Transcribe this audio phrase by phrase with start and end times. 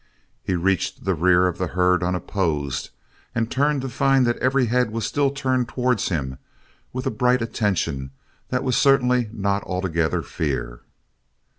[0.41, 2.89] He reached the rear of the herd unopposed
[3.35, 6.39] and turned to find that every head was still turned towards him
[6.91, 8.09] with a bright attention
[8.49, 10.81] that was certainly not altogether fear.